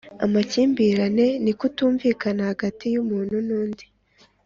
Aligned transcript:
Amakimbirane 0.25 1.27
ni 1.43 1.51
ukutumvikana 1.55 2.41
hagati 2.51 2.85
y’umuntu 2.93 3.35
n’undi 3.47 3.85